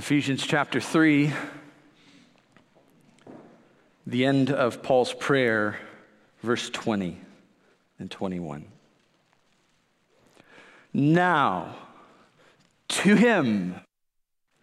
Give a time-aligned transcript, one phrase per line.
[0.00, 1.30] Ephesians chapter 3,
[4.06, 5.78] the end of Paul's prayer,
[6.40, 7.20] verse 20
[7.98, 8.64] and 21.
[10.94, 11.76] Now,
[12.88, 13.74] to him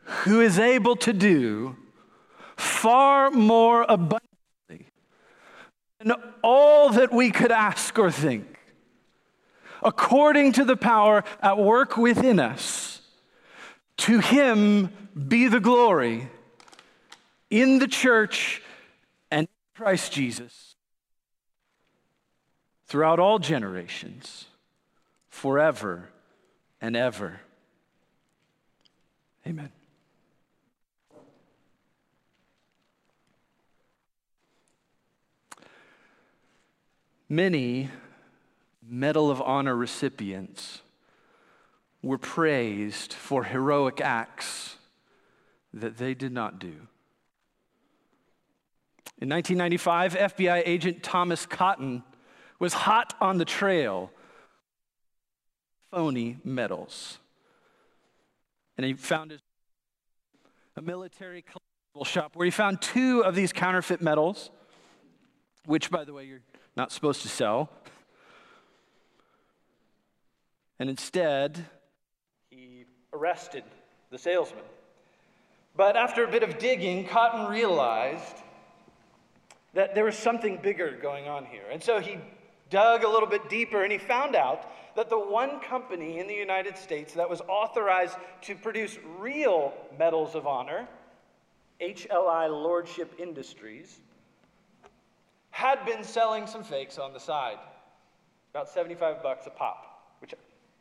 [0.02, 1.76] who is able to do
[2.56, 4.88] far more abundantly
[6.00, 8.58] than all that we could ask or think,
[9.84, 13.02] according to the power at work within us,
[13.98, 16.30] to him be the glory
[17.50, 18.62] in the church
[19.32, 20.76] and Christ Jesus
[22.88, 24.46] throughout all generations,
[25.30, 26.10] forever
[26.80, 27.42] and ever.
[29.46, 29.72] Amen.
[37.30, 37.90] Many
[38.90, 40.82] Medal of Honor recipients
[42.02, 44.77] were praised for heroic acts
[45.82, 46.88] that they did not do.
[49.20, 52.04] In 1995, FBI agent Thomas Cottone
[52.60, 54.12] was hot on the trail
[55.92, 57.18] phony medals.
[58.78, 59.42] And he found his,
[60.76, 64.52] a military collectible shop where he found two of these counterfeit medals,
[65.66, 66.42] which, by the way, you're
[66.76, 67.72] not supposed to sell.
[70.80, 71.66] And instead,
[72.52, 73.64] he arrested
[74.12, 74.64] the salesman.
[75.78, 78.42] But after a bit of digging, Cottone realized
[79.76, 81.66] that there was something bigger going on here.
[81.72, 82.18] And so he
[82.72, 86.34] dug a little bit deeper and he found out that the one company in the
[86.34, 90.88] United States that was authorized to produce real medals of honor,
[91.80, 94.00] HLI Lordship Industries,
[95.52, 97.58] had been selling some fakes on the side.
[98.52, 100.34] About 75 bucks a pop, which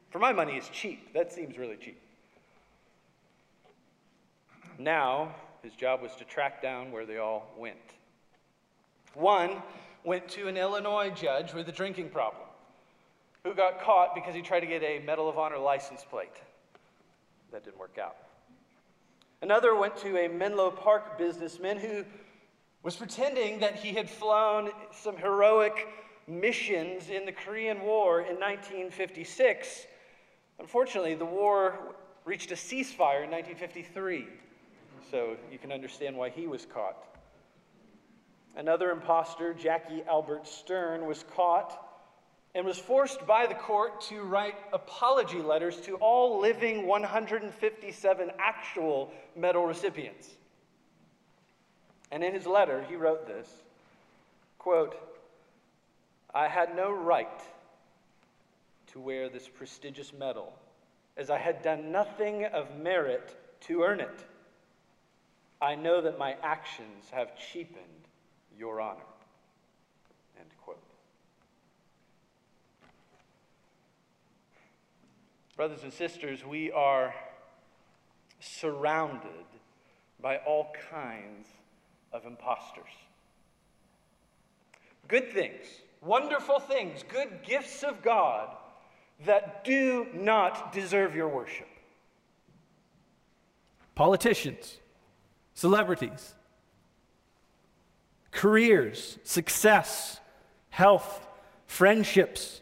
[0.08, 1.12] for my money is cheap.
[1.12, 2.00] That seems really cheap.
[4.78, 7.76] Now, his job was to track down where they all went.
[9.14, 9.62] One
[10.04, 12.44] went to an Illinois judge with a drinking problem
[13.42, 16.36] who got caught because he tried to get a Medal of Honor license plate.
[17.52, 18.16] That didn't work out.
[19.42, 22.04] Another went to a Menlo Park businessman who
[22.82, 25.88] was pretending that he had flown some heroic
[26.26, 29.86] missions in the Korean War in 1956.
[30.58, 31.94] Unfortunately, the war
[32.24, 34.26] reached a ceasefire in 1953
[35.10, 36.96] so you can understand why he was caught.
[38.56, 41.82] Another impostor, Jackie Albert Stern, was caught
[42.54, 49.12] and was forced by the court to write apology letters to all living 157 actual
[49.36, 50.30] medal recipients.
[52.10, 53.48] And in his letter, he wrote this
[54.58, 54.96] quote,
[56.34, 57.40] I had no right
[58.92, 60.52] to wear this prestigious medal,
[61.16, 64.24] as I had done nothing of merit to earn it.
[65.60, 67.84] I know that my actions have cheapened
[68.58, 69.00] your honor.
[70.38, 70.82] End quote.
[75.56, 77.14] Brothers and sisters, we are
[78.40, 79.30] surrounded
[80.20, 81.46] by all kinds
[82.12, 82.84] of impostors.
[85.08, 85.64] Good things,
[86.02, 88.48] wonderful things, good gifts of God
[89.24, 91.68] that do not deserve your worship.
[93.94, 94.78] Politicians
[95.56, 96.34] celebrities,
[98.30, 100.20] careers, success,
[100.68, 101.26] health,
[101.66, 102.60] friendships,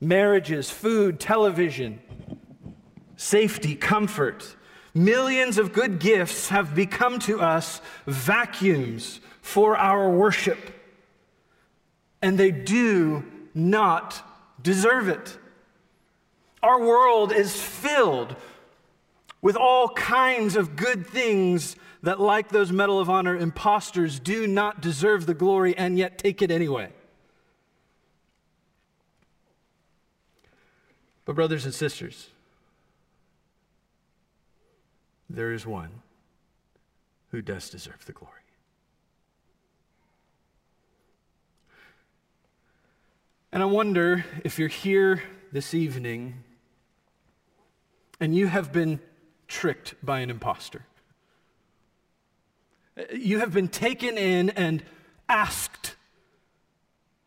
[0.00, 2.00] marriages, food, television,
[3.16, 4.56] safety, comfort.
[4.94, 10.58] Millions of good gifts have become to us vacuums for our worship,
[12.20, 14.20] and they do not
[14.60, 15.38] deserve it.
[16.64, 18.34] Our world is filled
[19.42, 24.80] with all kinds of good things that, like those Medal of Honor impostors, do not
[24.80, 26.90] deserve the glory and yet take it anyway.
[31.24, 32.28] But, brothers and sisters,
[35.28, 36.02] there is one
[37.30, 38.34] who does deserve the glory.
[43.52, 45.22] And I wonder if you're here
[45.52, 46.44] this evening
[48.20, 49.00] and you have been
[49.50, 50.86] tricked by an impostor.
[53.12, 54.82] You have been taken in and
[55.28, 55.96] asked,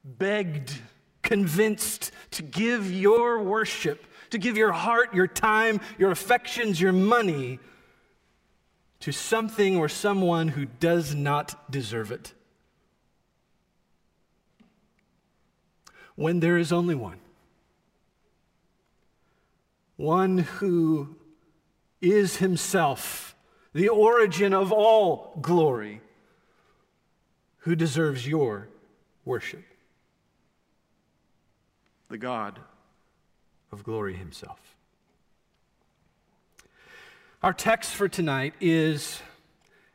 [0.04, 0.74] begged,
[1.22, 7.60] convinced to give your worship, to give your heart, your time, your affections, your money
[9.02, 12.34] to something or someone who does not deserve it.
[16.16, 17.20] When there is only one,
[19.98, 21.16] one who
[22.04, 23.36] is himself
[23.74, 26.02] the origin of all glory,
[27.60, 28.68] who deserves your
[29.26, 29.64] worship?
[32.10, 32.60] The God
[33.72, 34.60] of glory himself.
[37.42, 39.22] Our text for tonight is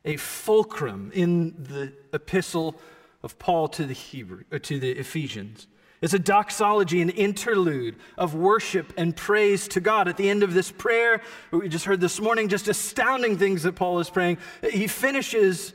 [0.05, 2.81] a fulcrum in the epistle
[3.23, 5.67] of Paul to the Hebrew uh, to the Ephesians.
[6.01, 10.07] It's a doxology, an interlude of worship and praise to God.
[10.07, 13.75] At the end of this prayer, we just heard this morning, just astounding things that
[13.75, 14.39] Paul is praying.
[14.71, 15.73] He finishes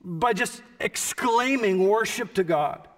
[0.00, 2.88] by just exclaiming worship to God.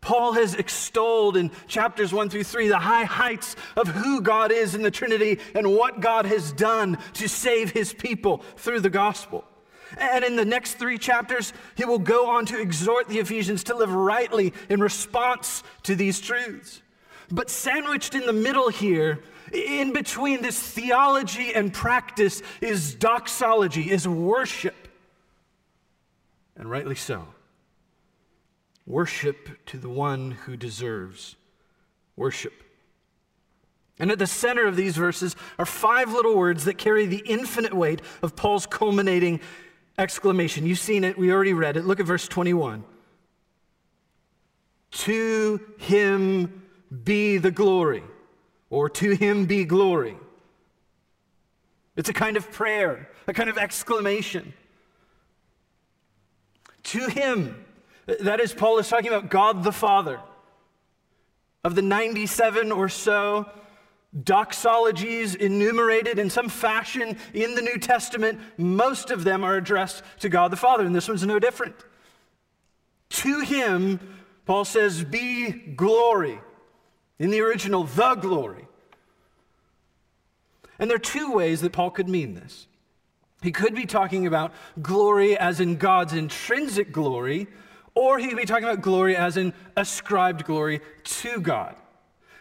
[0.00, 4.74] Paul has extolled in chapters 1 through 3 the high heights of who God is
[4.74, 9.44] in the Trinity and what God has done to save his people through the gospel.
[10.00, 13.76] And in the next three chapters, he will go on to exhort the Ephesians to
[13.76, 16.80] live rightly in response to these truths.
[17.30, 24.08] But sandwiched in the middle here, in between this theology and practice, is doxology, is
[24.08, 24.88] worship.
[26.56, 27.28] And rightly so.
[28.86, 31.36] Worship to the one who deserves
[32.16, 32.54] worship.
[33.98, 37.74] And at the center of these verses are five little words that carry the infinite
[37.74, 39.40] weight of Paul's culminating
[40.00, 40.66] exclamation.
[40.66, 41.84] You've seen it, we already read it.
[41.84, 42.82] Look at verse 21.
[44.90, 46.62] To him
[47.04, 48.02] be the glory,
[48.70, 50.16] or to him be glory.
[51.96, 54.54] It's a kind of prayer, a kind of exclamation.
[56.84, 57.64] To him,
[58.06, 60.18] that is, Paul is talking about God the Father.
[61.62, 63.46] Of the 97 or so
[64.16, 70.28] doxologies enumerated in some fashion in the New Testament, most of them are addressed to
[70.28, 71.76] God the Father, and this one's no different.
[73.10, 74.00] To him,
[74.46, 76.40] Paul says, be glory.
[77.18, 78.66] In the original, the glory.
[80.78, 82.66] And there are two ways that Paul could mean this.
[83.42, 87.48] He could be talking about glory as in God's intrinsic glory,
[87.94, 91.76] or he could be talking about glory as in ascribed glory to God.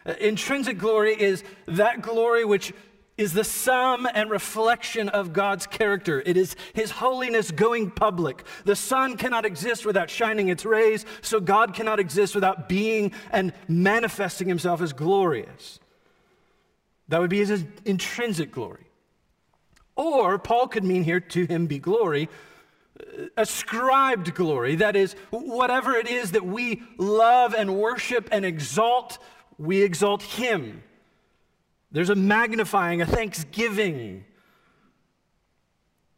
[0.06, 2.74] Uh, intrinsic glory is that glory which
[3.20, 6.24] is the sum and reflection of God's character.
[6.26, 8.46] It is His holiness going public.
[8.64, 13.52] The sun cannot exist without shining its rays, so God cannot exist without being and
[13.68, 15.82] manifesting Himself as glorious.
[17.10, 18.86] That would be His intrinsic glory.
[19.98, 22.30] Or Paul could mean here to Him be glory,
[22.98, 24.76] uh, ascribed glory.
[24.76, 29.18] That is, whatever it is that we love and worship and exalt
[29.60, 30.82] we exalt Him.
[31.92, 34.24] There's a magnifying, a thanksgiving.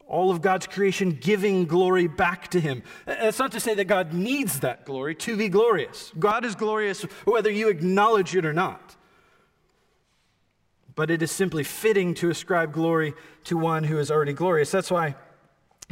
[0.07, 2.83] All of God's creation giving glory back to Him.
[3.05, 6.11] That's not to say that God needs that glory to be glorious.
[6.19, 8.95] God is glorious whether you acknowledge it or not.
[10.93, 13.13] But it is simply fitting to ascribe glory
[13.45, 14.69] to one who is already glorious.
[14.69, 15.15] That's why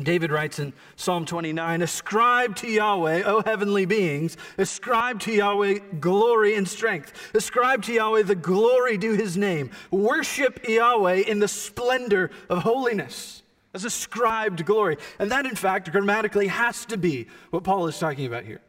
[0.04, 6.56] David writes in Psalm 29 Ascribe to Yahweh, O heavenly beings, ascribe to Yahweh glory
[6.56, 7.14] and strength.
[7.34, 9.72] Ascribe to Yahweh the glory due his name.
[9.92, 13.44] Worship Yahweh in the splendor of holiness.
[13.74, 14.98] As ascribed glory.
[15.20, 18.62] And that, in fact, grammatically has to be what Paul is talking about here.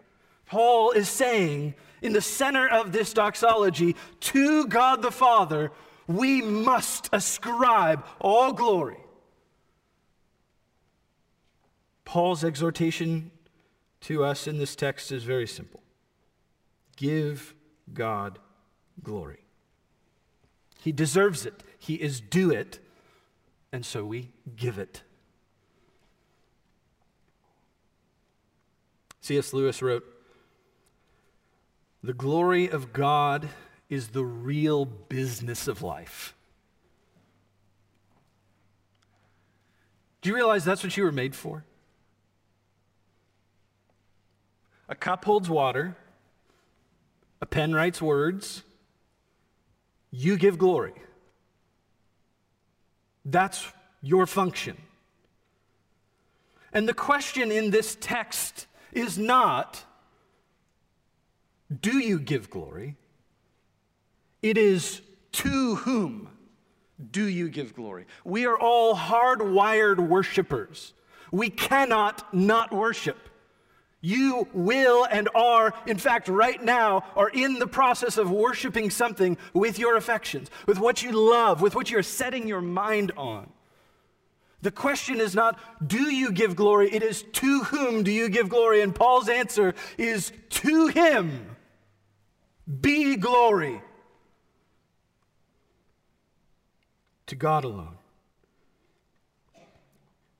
[0.46, 5.70] Paul is saying, in the center of this doxology, to God the Father,
[6.06, 8.99] we must ascribe all glory
[12.10, 13.30] Paul's exhortation
[14.00, 15.80] to us in this text is very simple
[16.96, 17.54] give
[17.94, 18.40] God
[19.00, 19.44] glory.
[20.82, 22.80] He deserves it, He is due it,
[23.70, 25.02] and so we give it.
[29.20, 29.52] C.S.
[29.52, 30.04] Lewis wrote
[32.02, 33.48] The glory of God
[33.88, 36.34] is the real business of life.
[40.22, 41.64] Do you realize that's what you were made for?
[44.90, 45.96] A cup holds water,
[47.40, 48.64] a pen writes words,
[50.10, 50.92] you give glory.
[53.24, 53.64] That's
[54.02, 54.76] your function.
[56.72, 59.84] And the question in this text is not,
[61.80, 62.96] do you give glory?
[64.42, 66.28] It is, to whom
[67.12, 68.06] do you give glory?
[68.24, 70.94] We are all hardwired worshipers.
[71.30, 73.29] We cannot not worship.
[74.00, 79.36] You will and are, in fact, right now, are in the process of worshiping something
[79.52, 83.50] with your affections, with what you love, with what you're setting your mind on.
[84.62, 86.92] The question is not, do you give glory?
[86.92, 88.82] It is, to whom do you give glory?
[88.82, 91.56] And Paul's answer is, to him
[92.80, 93.82] be glory.
[97.26, 97.96] To God alone.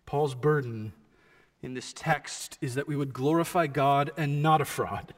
[0.06, 0.92] Paul's burden
[1.62, 5.14] in this text is that we would glorify God and not a fraud.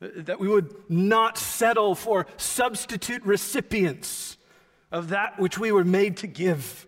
[0.00, 4.36] That we would not settle for substitute recipients
[4.90, 6.86] of that which we were made to give,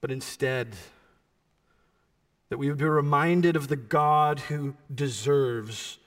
[0.00, 0.76] but instead,
[2.50, 5.98] that we would be reminded of the God who deserves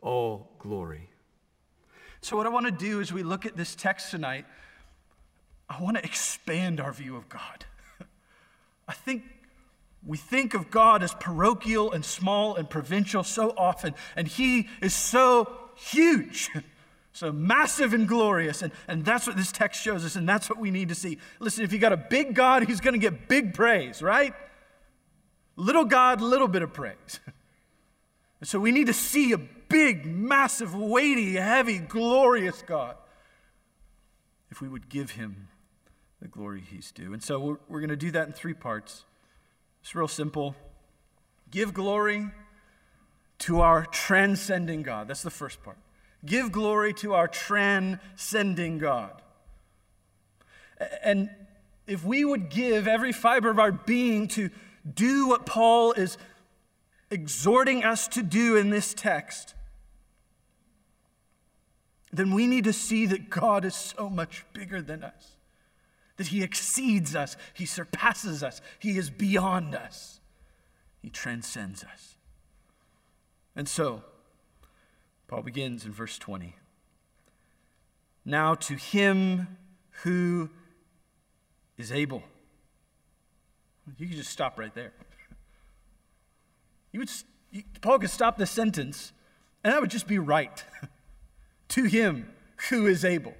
[0.00, 1.08] all glory.
[2.20, 4.46] So, what I want to do as we look at this text tonight,
[5.68, 7.64] I want to expand our view of God.
[8.92, 9.22] I think
[10.06, 14.94] we think of God as parochial and small and provincial so often, and He is
[14.94, 16.50] so huge,
[17.14, 18.60] so massive and glorious.
[18.60, 21.16] And, and that's what this text shows us, and that's what we need to see.
[21.40, 24.34] Listen, if you got a big God, He's going to get big praise, right?
[25.56, 27.20] Little God, little bit of praise.
[28.40, 32.96] And so we need to see a big, massive, weighty, heavy, glorious God
[34.50, 35.46] if we would give Him
[36.22, 37.12] the glory He's due.
[37.12, 39.04] And so we're, we're going to do that in three parts.
[39.82, 40.54] It's real simple.
[41.50, 42.30] Give glory
[43.40, 45.08] to our transcending God.
[45.08, 45.76] That's the first part.
[46.24, 49.20] Give glory to our transcending God.
[51.02, 51.28] And
[51.88, 54.50] if we would give every fiber of our being to
[54.94, 56.16] do what Paul is
[57.10, 59.54] exhorting us to do in this text,
[62.12, 65.36] then we need to see that God is so much bigger than us
[66.16, 70.20] that He exceeds us, He surpasses us, He is beyond us,
[71.00, 72.16] He transcends us.
[73.54, 74.02] And so,
[75.28, 76.56] Paul begins in verse 20.
[78.24, 79.58] Now to Him
[80.02, 80.50] who
[81.76, 82.22] is able.
[83.98, 84.92] You could just stop right there.
[86.92, 87.10] You would,
[87.80, 89.12] Paul could stop the sentence,
[89.64, 90.64] and that would just be right.
[91.68, 92.28] to Him
[92.68, 93.34] who is able.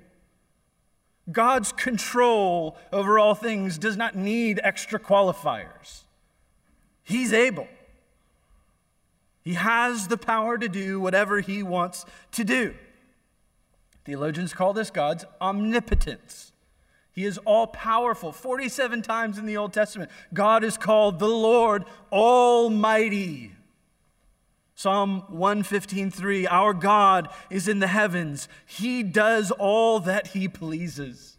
[1.33, 6.03] God's control over all things does not need extra qualifiers.
[7.03, 7.69] He's able.
[9.43, 12.75] He has the power to do whatever he wants to do.
[14.05, 16.53] Theologians call this God's omnipotence.
[17.12, 18.33] He is all powerful.
[18.33, 23.53] 47 times in the Old Testament, God is called the Lord Almighty.
[24.83, 28.49] Psalm 115:3 Our God is in the heavens.
[28.67, 31.37] He does all that he pleases.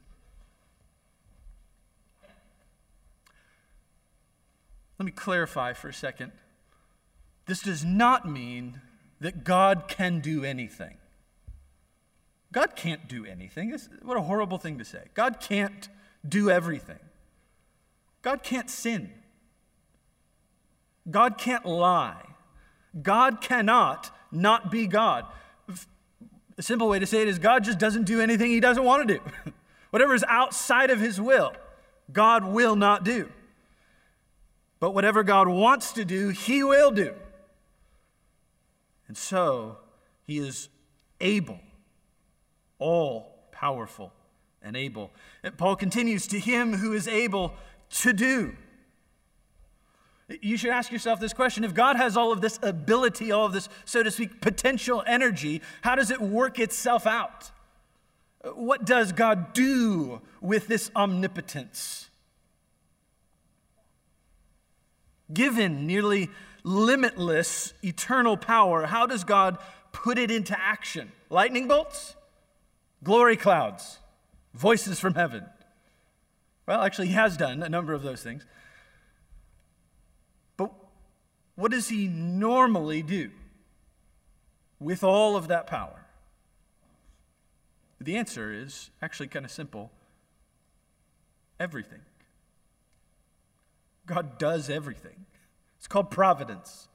[4.97, 6.31] Let me clarify for a second.
[7.45, 8.79] This does not mean
[9.19, 10.95] that God can do anything.
[12.53, 13.77] God can't do anything.
[14.03, 15.09] what a horrible thing to say.
[15.15, 15.89] God can't
[16.25, 16.99] do everything.
[18.21, 19.11] God can't sin.
[21.11, 22.32] God can't lie.
[23.01, 25.25] God cannot not be God.
[26.57, 29.07] A simple way to say it is God just doesn't do anything he doesn't want
[29.07, 29.51] to do.
[29.89, 31.53] whatever is outside of his will,
[32.11, 33.29] God will not do.
[34.79, 37.13] But whatever God wants to do, he will do.
[39.07, 39.77] And so
[40.25, 40.69] he is
[41.21, 41.59] able,
[42.79, 44.11] all powerful
[44.61, 45.11] and able.
[45.41, 47.53] And Paul continues to him who is able
[47.91, 48.55] to do.
[50.41, 53.53] You should ask yourself this question if God has all of this ability, all of
[53.53, 57.51] this, so to speak, potential energy, how does it work itself out?
[58.55, 62.09] What does God do with this omnipotence?
[65.33, 66.29] Given nearly
[66.63, 69.57] limitless eternal power, how does God
[69.91, 71.11] put it into action?
[71.29, 72.15] Lightning bolts?
[73.03, 73.99] Glory clouds?
[74.53, 75.45] Voices from heaven?
[76.65, 78.45] Well, actually, He has done a number of those things.
[81.55, 83.31] What does he normally do
[84.79, 86.05] with all of that power?
[88.01, 89.91] The answer is actually kind of simple
[91.59, 92.01] everything.
[94.05, 95.25] God does everything.
[95.77, 96.89] It's called providence.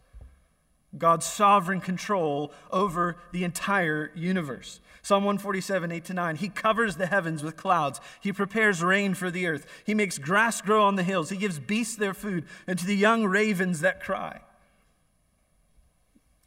[0.97, 4.81] God's sovereign control over the entire universe.
[5.03, 6.37] Psalm 147, 8 to 9.
[6.37, 8.01] He covers the heavens with clouds.
[8.21, 9.67] He prepares rain for the earth.
[9.85, 11.31] He makes grass grow on the hills.
[11.31, 14.41] He gives beasts their food, and to the young ravens that cry.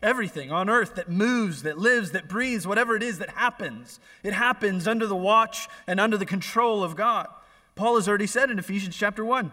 [0.02, 4.34] Everything on earth that moves, that lives, that breathes, whatever it is that happens, it
[4.34, 7.28] happens under the watch and under the control of God.
[7.76, 9.52] Paul has already said in Ephesians chapter 1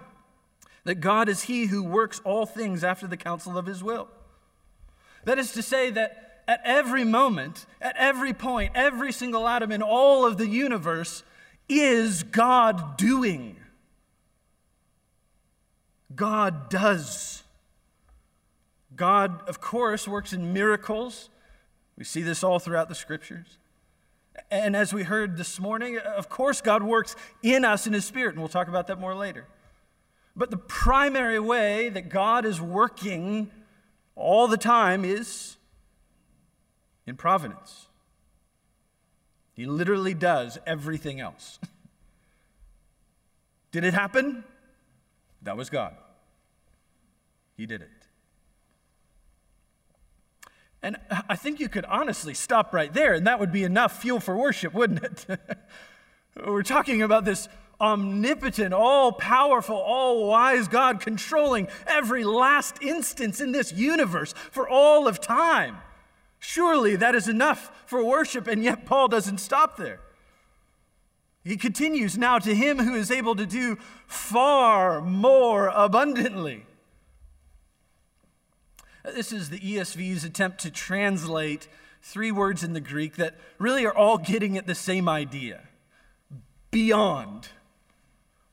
[0.85, 4.09] that God is he who works all things after the counsel of his will.
[5.25, 9.83] That is to say, that at every moment, at every point, every single atom in
[9.83, 11.23] all of the universe
[11.69, 13.57] is God doing.
[16.15, 17.43] God does.
[18.99, 21.31] God, of course, works in miracles.
[21.97, 23.59] We see this all throughout the scriptures.
[24.51, 28.35] And as we heard this morning, of course, God works in us in His Spirit,
[28.35, 29.47] and we'll talk about that more later.
[30.37, 33.51] But the primary way that God is working
[34.15, 35.57] all the time is
[37.07, 37.87] in providence.
[39.55, 41.59] He literally does everything else.
[43.73, 44.45] Did it happen?
[45.43, 45.95] That was God.
[47.57, 47.98] He did it.
[50.83, 50.97] And
[51.29, 54.37] I think you could honestly stop right there, and that would be enough fuel for
[54.37, 55.39] worship, wouldn't it?
[56.47, 57.49] We're talking about this
[57.81, 65.09] omnipotent, all powerful, all wise God controlling every last instance in this universe for all
[65.09, 65.79] of time.
[66.39, 70.01] Surely that is enough for worship, and yet Paul doesn't stop there.
[71.43, 76.67] He continues now to him who is able to do far more abundantly
[79.05, 81.69] this is the ESV's attempt to translate
[82.03, 85.61] three words in the Greek that really are all getting at the same idea
[86.71, 87.49] beyond,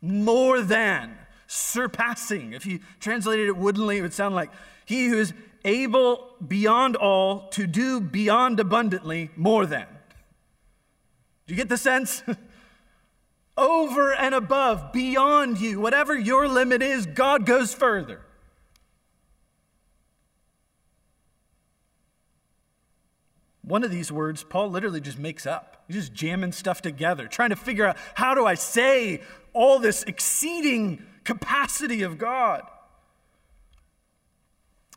[0.01, 2.53] more than, surpassing.
[2.53, 4.51] If you translated it woodenly, it would sound like
[4.85, 5.33] he who is
[5.63, 9.87] able beyond all to do beyond abundantly more than.
[11.47, 12.23] Do you get the sense?
[13.57, 18.21] Over and above, beyond you, whatever your limit is, God goes further.
[23.65, 25.83] One of these words, Paul literally just makes up.
[25.87, 29.21] He's just jamming stuff together, trying to figure out how do I say
[29.53, 32.61] all this exceeding capacity of God.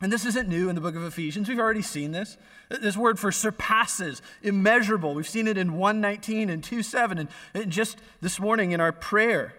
[0.01, 1.49] And this isn't new in the book of Ephesians.
[1.49, 2.37] We've already seen this.
[2.69, 5.13] This word for surpasses, immeasurable.
[5.13, 9.55] We've seen it in 119 and 27, and just this morning in our prayer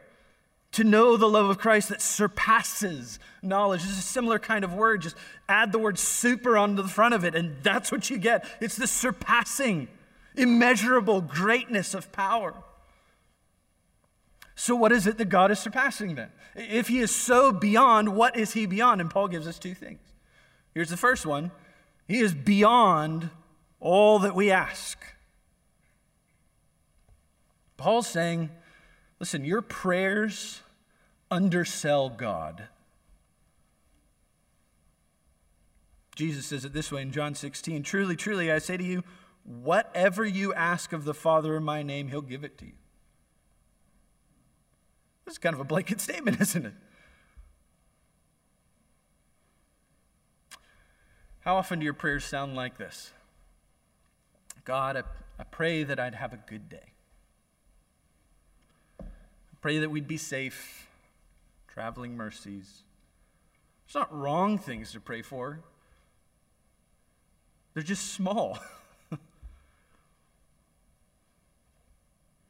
[0.73, 3.83] to know the love of Christ that surpasses knowledge.
[3.83, 5.03] Is a similar kind of word.
[5.03, 5.17] Just
[5.49, 8.45] add the word super onto the front of it, and that's what you get.
[8.61, 9.89] It's the surpassing,
[10.37, 12.55] immeasurable greatness of power.
[14.55, 16.29] So, what is it that God is surpassing then?
[16.55, 19.01] If He is so beyond, what is He beyond?
[19.01, 20.01] And Paul gives us two things.
[20.75, 21.51] Here's the first one
[22.07, 23.31] He is beyond
[23.81, 24.99] all that we ask.
[27.77, 28.51] Paul's saying,
[29.21, 30.63] Listen, your prayers
[31.31, 32.65] undersell God.
[36.17, 39.05] Jesus says it this way in John 16 Truly, truly, I say to you,
[39.45, 42.73] whatever you ask of the Father in my name, he'll give it to you.
[45.25, 46.75] This is kind of a blanket statement, isn't it?
[51.41, 53.13] How often do your prayers sound like this?
[54.65, 55.03] God, I,
[55.39, 56.93] I pray that I'd have a good day.
[59.61, 60.89] Pray that we'd be safe,
[61.69, 62.83] traveling mercies.
[63.87, 65.61] It's not wrong things to pray for,
[67.75, 68.59] they're just small.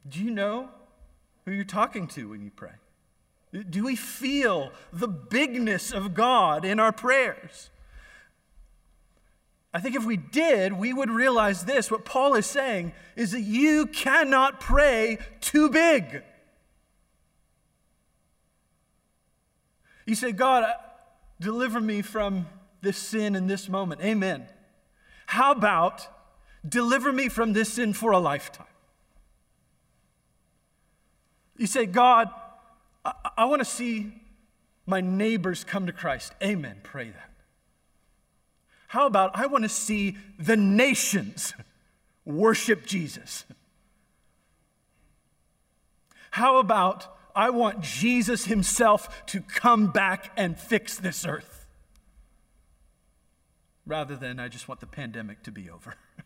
[0.09, 0.69] Do you know
[1.45, 2.71] who you're talking to when you pray?
[3.69, 7.69] Do we feel the bigness of God in our prayers?
[9.73, 11.89] I think if we did, we would realize this.
[11.91, 16.23] What Paul is saying is that you cannot pray too big.
[20.05, 20.65] You say, God,
[21.39, 22.47] deliver me from
[22.81, 24.01] this sin in this moment.
[24.01, 24.47] Amen.
[25.27, 26.07] How about
[26.67, 28.65] deliver me from this sin for a lifetime?
[31.57, 32.29] You say, God,
[33.05, 34.13] I, I want to see
[34.85, 36.33] my neighbors come to Christ.
[36.43, 36.77] Amen.
[36.83, 37.31] Pray that.
[38.87, 41.53] How about I want to see the nations
[42.25, 43.45] worship Jesus?
[46.31, 51.65] How about I want Jesus himself to come back and fix this earth.
[53.85, 55.95] Rather than I just want the pandemic to be over.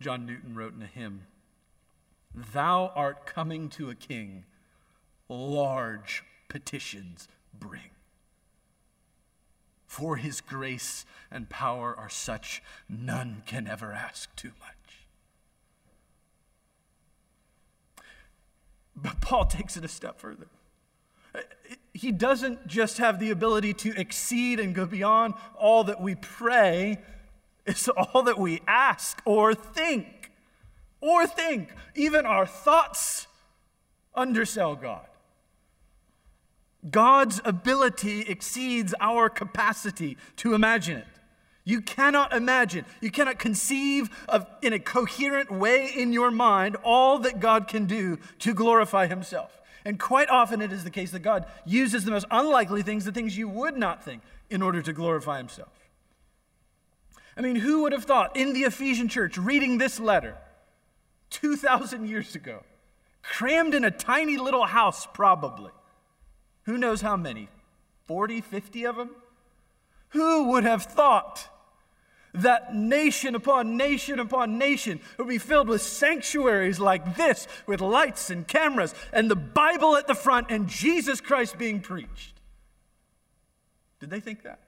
[0.00, 1.22] John Newton wrote in a hymn
[2.34, 4.44] Thou art coming to a king,
[5.28, 7.90] large petitions bring.
[9.86, 14.78] For his grace and power are such, none can ever ask too much.
[18.94, 20.46] But Paul takes it a step further.
[21.92, 26.96] He doesn't just have the ability to exceed and go beyond all that we pray,
[27.66, 30.30] it's all that we ask or think.
[31.02, 31.68] Or think.
[31.94, 33.26] Even our thoughts
[34.14, 35.04] undersell God.
[36.90, 41.17] God's ability exceeds our capacity to imagine it.
[41.68, 47.18] You cannot imagine, you cannot conceive of in a coherent way in your mind all
[47.18, 49.60] that God can do to glorify himself.
[49.84, 53.12] And quite often it is the case that God uses the most unlikely things, the
[53.12, 55.68] things you would not think, in order to glorify himself.
[57.36, 60.38] I mean, who would have thought in the Ephesian church reading this letter
[61.28, 62.62] 2,000 years ago,
[63.20, 65.72] crammed in a tiny little house, probably?
[66.62, 67.50] Who knows how many?
[68.06, 69.10] 40, 50 of them?
[70.12, 71.50] Who would have thought
[72.34, 78.30] that nation upon nation upon nation would be filled with sanctuaries like this, with lights
[78.30, 82.34] and cameras, and the Bible at the front, and Jesus Christ being preached?
[84.00, 84.60] Did they think that?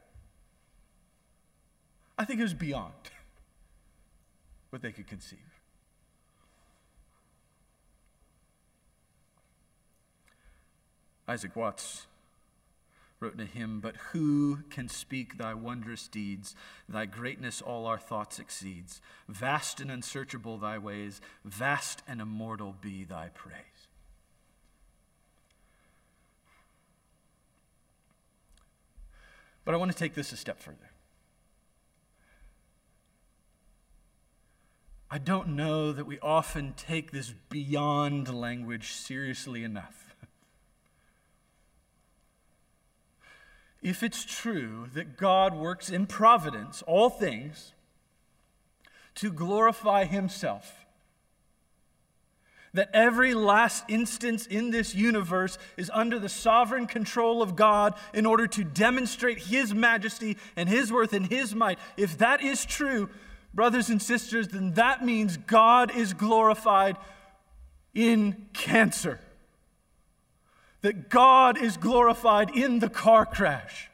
[2.19, 2.93] I think it was beyond
[4.71, 5.39] what they could conceive.
[11.29, 12.07] Isaac Watts
[13.21, 16.55] wrote in a hymn, But who can speak thy wondrous deeds?
[16.89, 19.03] Thy greatness all our thoughts exceeds.
[19.29, 23.89] Vast and unsearchable thy ways, vast and immortal be thy praise.
[29.65, 30.91] But I want to take this a step further.
[35.11, 40.00] I don't know that we often take this beyond language seriously enough.
[43.83, 47.73] If it's true that God works in providence, all things,
[49.17, 50.87] to glorify Himself,
[52.73, 58.27] that every last instance in this universe is under the sovereign control of God in
[58.27, 63.09] order to demonstrate His majesty and His worth and His might, if that is true,
[63.53, 66.97] brothers and sisters, then that means God is glorified
[67.95, 69.19] in cancer.
[70.83, 73.91] That God is glorified in the car crash.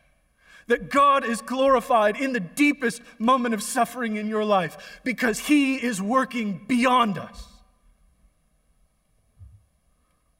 [0.68, 5.76] That God is glorified in the deepest moment of suffering in your life because He
[5.76, 7.46] is working beyond us.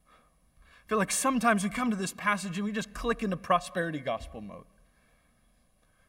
[0.08, 3.98] I feel like sometimes we come to this passage and we just click into prosperity
[3.98, 4.64] gospel mode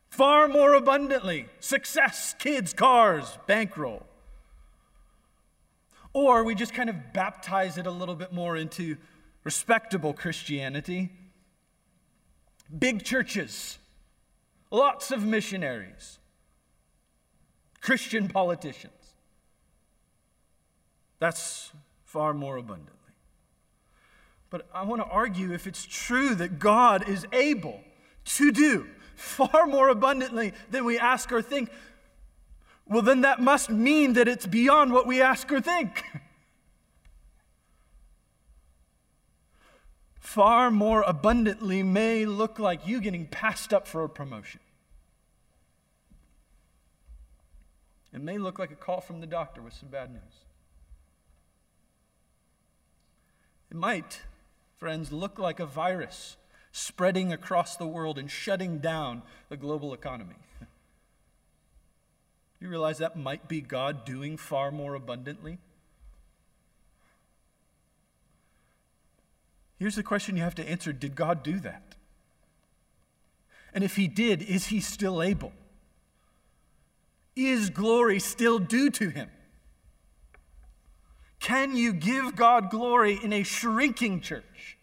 [0.09, 4.03] far more abundantly success, kids, cars, bankroll.
[6.13, 8.97] Or we just kind of baptize it a little bit more into
[9.47, 11.09] respectable Christianity.
[12.77, 13.77] Big churches,
[14.71, 16.19] lots of missionaries,
[17.79, 19.15] Christian politicians.
[21.19, 21.71] That's
[22.03, 23.13] far more abundantly.
[24.49, 27.79] But I want to argue if it's true that God is able
[28.25, 31.69] to do far more abundantly than we ask or think,
[32.85, 36.03] well, then that must mean that it's beyond what we ask or think.
[40.37, 44.59] far more abundantly may look like you getting passed up for a promotion.
[48.13, 50.21] It may look like a call from the doctor with some bad news.
[53.71, 54.21] It might,
[54.77, 56.37] friends, look like a virus
[56.71, 60.35] spreading across the world and shutting down the global economy.
[62.59, 65.59] You realize that might be God doing far more abundantly?
[69.77, 71.95] Here's the question you have to answer Did God do that?
[73.73, 75.53] And if He did, is He still able?
[77.35, 79.29] Is glory still due to Him?
[81.39, 84.77] Can you give God glory in a shrinking church?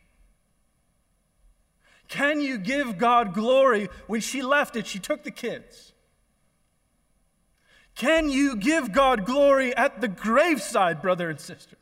[2.09, 4.87] Can you give God glory when she left it?
[4.87, 5.93] She took the kids.
[7.97, 11.77] Can you give God glory at the graveside, brother and sister?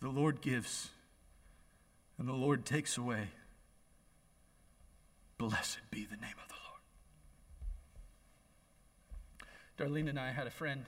[0.00, 0.90] The Lord gives
[2.18, 3.28] and the Lord takes away.
[5.38, 6.54] Blessed be the name of the
[9.88, 10.00] Lord.
[10.04, 10.84] Darlene and I had a friend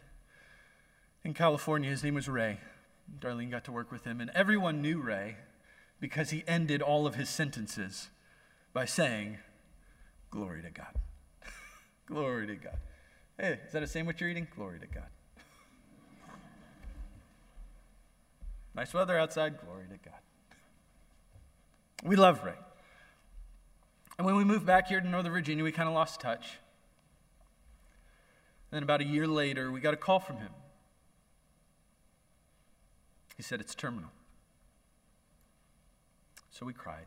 [1.25, 1.89] in California.
[1.89, 2.59] His name was Ray.
[3.19, 5.37] Darlene got to work with him, and everyone knew Ray
[6.01, 8.09] because he ended all of his sentences
[8.73, 9.39] by saying,
[10.31, 10.95] Glory to God.
[12.07, 12.79] Glory to God.
[13.39, 14.49] Hey, is that a sandwich you're eating?
[14.55, 15.09] Glory to God.
[18.75, 19.59] Nice weather outside.
[19.61, 20.19] Glory to God.
[22.05, 22.55] We love Ray.
[24.19, 26.59] And when we moved back here to Northern Virginia, we kind of lost touch.
[28.71, 30.51] then about a year later, we got a call from him.
[33.37, 34.11] He said, It's terminal.
[36.51, 37.07] So we cried.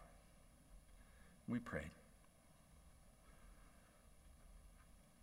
[1.48, 1.92] We prayed.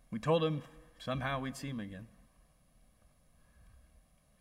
[0.09, 0.63] We told him
[0.99, 2.07] somehow we'd see him again.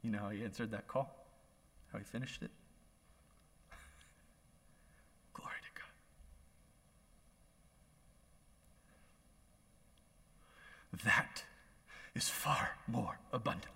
[0.02, 1.21] You know how he answered that call?
[1.92, 2.50] How he finished it?
[5.34, 5.90] Glory to God.
[11.04, 11.44] That
[12.14, 13.70] is far more abundantly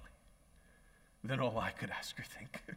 [1.22, 2.62] than all I could ask or think.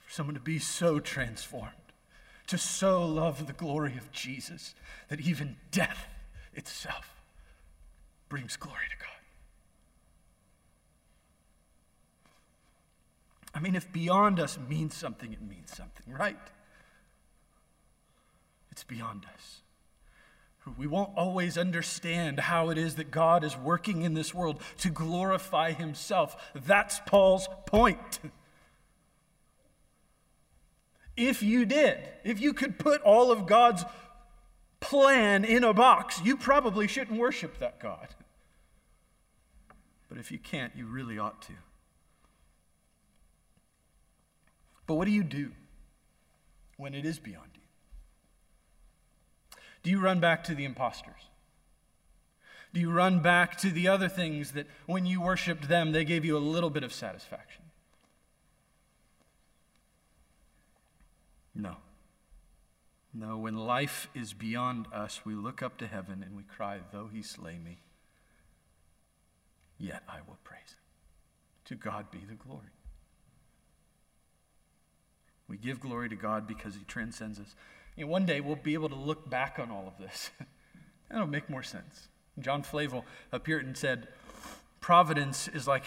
[0.00, 1.74] For someone to be so transformed,
[2.48, 4.74] to so love the glory of Jesus
[5.08, 6.08] that even death
[6.52, 7.22] itself
[8.28, 9.19] brings glory to God.
[13.54, 16.36] I mean, if beyond us means something, it means something, right?
[18.70, 19.60] It's beyond us.
[20.78, 24.90] We won't always understand how it is that God is working in this world to
[24.90, 26.50] glorify Himself.
[26.54, 28.20] That's Paul's point.
[31.16, 33.84] If you did, if you could put all of God's
[34.80, 38.08] plan in a box, you probably shouldn't worship that God.
[40.08, 41.52] But if you can't, you really ought to.
[44.90, 45.52] But what do you do
[46.76, 47.60] when it is beyond you?
[49.84, 51.28] Do you run back to the impostors?
[52.74, 56.24] Do you run back to the other things that when you worshiped them, they gave
[56.24, 57.62] you a little bit of satisfaction?
[61.54, 61.76] No.
[63.14, 67.06] No, when life is beyond us, we look up to heaven and we cry, Though
[67.06, 67.78] he slay me,
[69.78, 70.82] yet I will praise him.
[71.66, 72.72] To God be the glory.
[75.50, 77.56] We give glory to God because he transcends us.
[77.96, 80.30] You know, one day we'll be able to look back on all of this.
[81.10, 82.08] That'll make more sense.
[82.38, 84.06] John Flavel, a Puritan, said,
[84.80, 85.86] Providence is like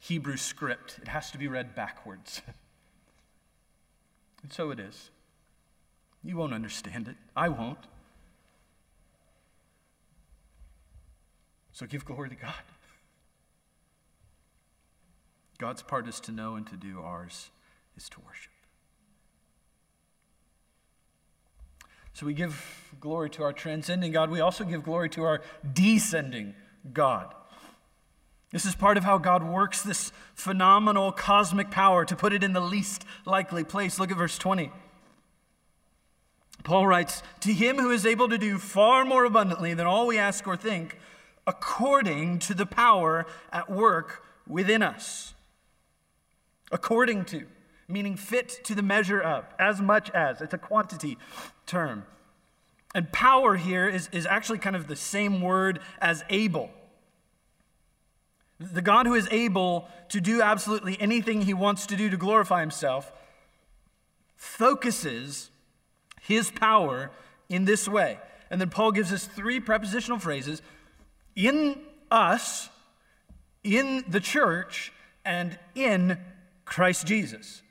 [0.00, 2.42] Hebrew script, it has to be read backwards.
[4.42, 5.10] and so it is.
[6.24, 7.14] You won't understand it.
[7.36, 7.78] I won't.
[11.72, 12.52] So give glory to God.
[15.58, 17.50] God's part is to know and to do, ours
[17.96, 18.50] is to worship.
[22.16, 24.30] So we give glory to our transcending God.
[24.30, 26.54] We also give glory to our descending
[26.90, 27.34] God.
[28.50, 32.54] This is part of how God works this phenomenal cosmic power to put it in
[32.54, 34.00] the least likely place.
[34.00, 34.72] Look at verse 20.
[36.64, 40.16] Paul writes, To him who is able to do far more abundantly than all we
[40.16, 40.98] ask or think,
[41.46, 45.34] according to the power at work within us.
[46.72, 47.44] According to
[47.88, 50.40] meaning fit to the measure of, as much as.
[50.40, 51.18] It's a quantity
[51.66, 52.04] term.
[52.94, 56.70] And power here is, is actually kind of the same word as able.
[58.58, 62.60] The God who is able to do absolutely anything he wants to do to glorify
[62.60, 63.12] himself
[64.36, 65.50] focuses
[66.22, 67.10] his power
[67.48, 68.18] in this way.
[68.50, 70.62] And then Paul gives us three prepositional phrases
[71.34, 71.78] in
[72.10, 72.70] us,
[73.62, 74.92] in the church,
[75.24, 76.18] and in
[76.64, 77.62] Christ Jesus.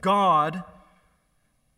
[0.00, 0.64] God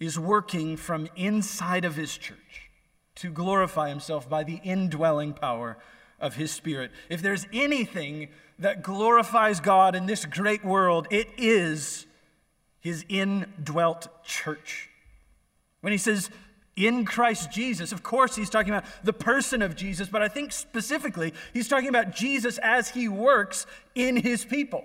[0.00, 2.70] is working from inside of his church
[3.16, 5.76] to glorify himself by the indwelling power
[6.20, 6.90] of his spirit.
[7.08, 8.28] If there's anything
[8.58, 12.06] that glorifies God in this great world, it is
[12.80, 14.88] his indwelt church.
[15.80, 16.30] When he says
[16.76, 20.52] in Christ Jesus, of course, he's talking about the person of Jesus, but I think
[20.52, 24.84] specifically, he's talking about Jesus as he works in his people.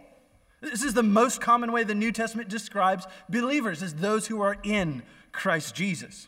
[0.64, 4.58] This is the most common way the New Testament describes believers as those who are
[4.64, 6.28] in Christ Jesus.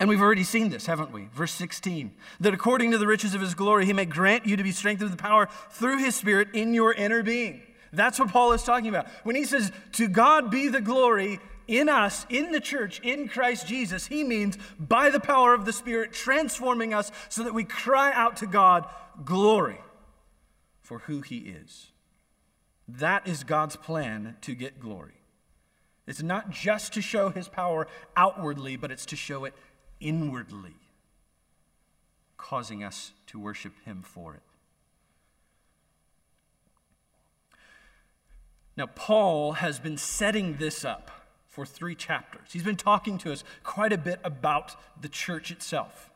[0.00, 1.28] And we've already seen this, haven't we?
[1.32, 4.64] Verse 16 that according to the riches of his glory, he may grant you to
[4.64, 7.62] be strengthened with power through his spirit in your inner being.
[7.92, 9.06] That's what Paul is talking about.
[9.22, 11.38] When he says, To God be the glory
[11.68, 15.72] in us, in the church, in Christ Jesus, he means by the power of the
[15.72, 18.86] Spirit transforming us so that we cry out to God,
[19.24, 19.78] Glory
[20.80, 21.91] for who he is.
[22.98, 25.14] That is God's plan to get glory.
[26.06, 29.54] It's not just to show his power outwardly, but it's to show it
[30.00, 30.74] inwardly,
[32.36, 34.42] causing us to worship him for it.
[38.76, 41.10] Now, Paul has been setting this up
[41.46, 42.48] for three chapters.
[42.50, 46.10] He's been talking to us quite a bit about the church itself.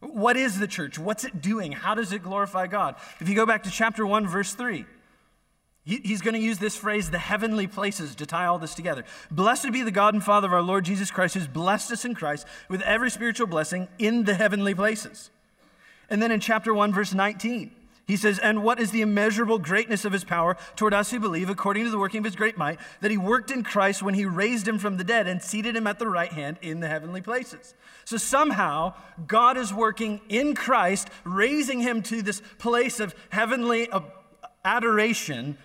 [0.00, 0.98] What is the church?
[0.98, 1.72] What's it doing?
[1.72, 2.94] How does it glorify God?
[3.20, 4.86] If you go back to chapter 1, verse 3,
[5.88, 9.04] He's going to use this phrase, the heavenly places, to tie all this together.
[9.30, 12.14] Blessed be the God and Father of our Lord Jesus Christ, who's blessed us in
[12.14, 15.30] Christ with every spiritual blessing in the heavenly places.
[16.10, 17.70] And then in chapter 1, verse 19,
[18.06, 21.48] he says, And what is the immeasurable greatness of his power toward us who believe,
[21.48, 24.26] according to the working of his great might, that he worked in Christ when he
[24.26, 27.22] raised him from the dead and seated him at the right hand in the heavenly
[27.22, 27.72] places?
[28.04, 28.92] So somehow,
[29.26, 34.00] God is working in Christ, raising him to this place of heavenly uh,
[34.66, 35.56] adoration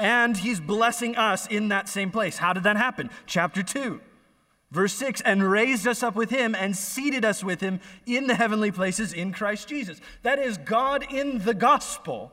[0.00, 2.38] and he's blessing us in that same place.
[2.38, 3.10] How did that happen?
[3.26, 4.00] Chapter 2,
[4.70, 8.34] verse 6 and raised us up with him and seated us with him in the
[8.34, 10.00] heavenly places in Christ Jesus.
[10.22, 12.32] That is, God in the gospel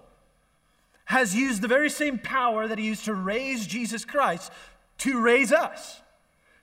[1.05, 4.51] has used the very same power that he used to raise Jesus Christ
[4.99, 6.01] to raise us,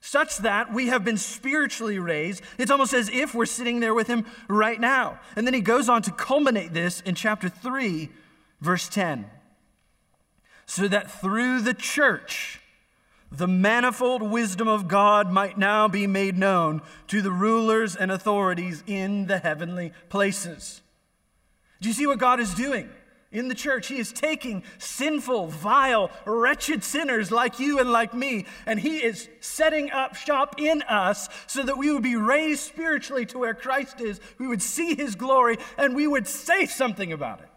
[0.00, 2.42] such that we have been spiritually raised.
[2.58, 5.20] It's almost as if we're sitting there with him right now.
[5.36, 8.10] And then he goes on to culminate this in chapter 3,
[8.60, 9.30] verse 10.
[10.66, 12.60] So that through the church,
[13.30, 18.82] the manifold wisdom of God might now be made known to the rulers and authorities
[18.86, 20.82] in the heavenly places.
[21.80, 22.88] Do you see what God is doing?
[23.34, 23.88] in the church.
[23.88, 29.28] He is taking sinful, vile, wretched sinners like you and like me, and He is
[29.40, 34.00] setting up shop in us so that we would be raised spiritually to where Christ
[34.00, 34.20] is.
[34.38, 37.53] We would see His glory and we would say something about it.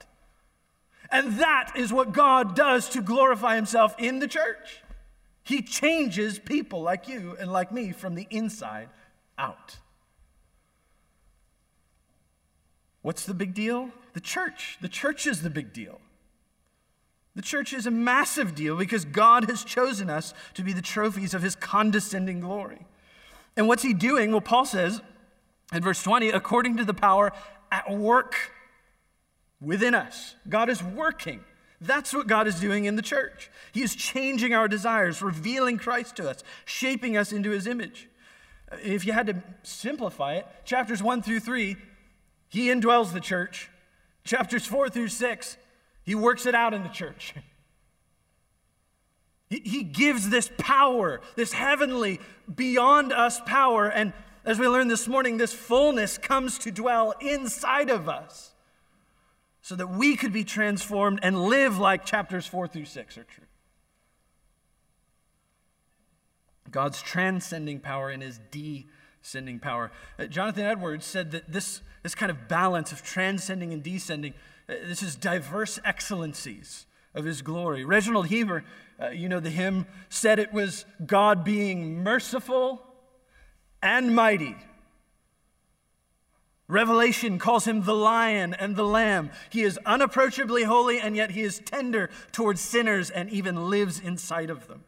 [1.11, 4.83] And that is what God does to glorify Himself in the church.
[5.43, 8.89] He changes people like you and like me from the inside
[9.37, 9.77] out.
[13.01, 13.89] What's the big deal?
[14.13, 14.77] The church.
[14.81, 16.01] The church is the big deal.
[17.35, 21.33] The church is a massive deal because God has chosen us to be the trophies
[21.33, 22.85] of his condescending glory.
[23.55, 24.31] And what's he doing?
[24.31, 25.01] Well, Paul says
[25.71, 27.31] in verse 20, according to the power
[27.71, 28.35] at work
[29.61, 30.35] within us.
[30.47, 31.43] God is working.
[31.79, 33.51] That's what God is doing in the church.
[33.71, 38.09] He is changing our desires, revealing Christ to us, shaping us into his image.
[38.71, 41.75] Uh, if you had to simplify it, chapters 1 through 3,
[42.49, 43.69] he indwells the church.
[44.23, 45.57] Chapters 4 through 6,
[46.03, 47.33] he works it out in the church.
[49.49, 52.19] He, he gives this power, this heavenly,
[52.53, 53.87] beyond us power.
[53.87, 54.11] And
[54.43, 58.51] as we learned this morning, this fullness comes to dwell inside of us
[59.67, 63.43] so that we could be transformed and live like chapters 4 through 6 are true.
[66.71, 69.91] God's transcending power and his descending power.
[70.17, 74.33] Uh, Jonathan Edwards said that this, this kind of balance of transcending and descending,
[74.69, 77.83] uh, this is diverse excellencies of his glory.
[77.83, 78.63] Reginald Heber,
[79.01, 82.81] uh, you know the hymn, said it was God being merciful
[83.83, 84.55] and mighty
[86.69, 89.31] Revelation calls him the lion and the lamb.
[89.49, 94.49] He is unapproachably holy, and yet he is tender towards sinners and even lives inside
[94.49, 94.83] of them.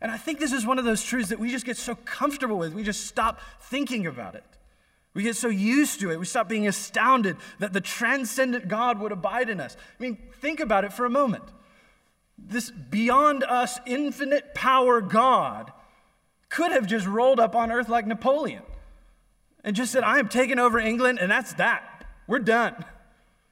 [0.00, 2.56] And I think this is one of those truths that we just get so comfortable
[2.56, 4.44] with, we just stop thinking about it.
[5.14, 9.10] We get so used to it, we stop being astounded that the transcendent God would
[9.10, 9.76] abide in us.
[9.98, 11.42] I mean, think about it for a moment.
[12.38, 15.72] This beyond us infinite power God
[16.48, 18.62] could have just rolled up on earth like Napoleon
[19.64, 22.06] and just said, I am taking over England, and that's that.
[22.26, 22.84] We're done.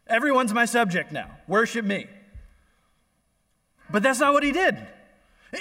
[0.07, 1.31] Everyone's my subject now.
[1.49, 2.07] Worship me.
[3.91, 4.77] But that's not what he did.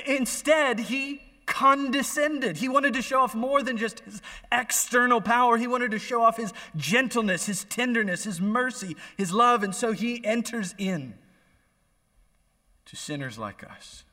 [0.05, 2.57] Instead, he condescended.
[2.57, 5.57] He wanted to show off more than just his external power.
[5.57, 9.63] He wanted to show off his gentleness, his tenderness, his mercy, his love.
[9.63, 11.13] And so he enters in
[12.85, 14.03] to sinners like us.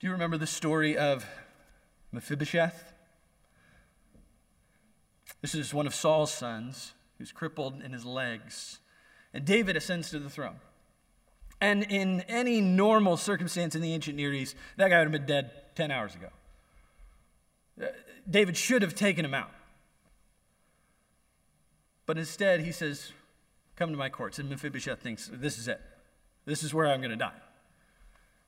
[0.00, 1.26] Do you remember the story of
[2.12, 2.92] Mephibosheth.
[5.42, 8.78] This is one of Saul's sons who's crippled in his legs.
[9.32, 10.56] And David ascends to the throne.
[11.60, 15.26] And in any normal circumstance in the ancient Near East, that guy would have been
[15.26, 16.28] dead 10 hours ago.
[17.80, 17.86] Uh,
[18.28, 19.50] David should have taken him out.
[22.04, 23.12] But instead, he says,
[23.74, 24.38] Come to my courts.
[24.38, 25.80] And Mephibosheth thinks, This is it.
[26.44, 27.32] This is where I'm going to die.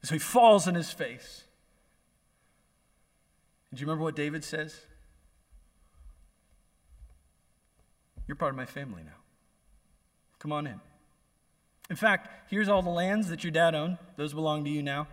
[0.03, 1.45] So he falls on his face.
[3.73, 4.75] Do you remember what David says?
[8.27, 9.13] You're part of my family now.
[10.39, 10.81] Come on in.
[11.91, 13.99] In fact, here's all the lands that your dad owned.
[14.17, 15.09] Those belong to you now.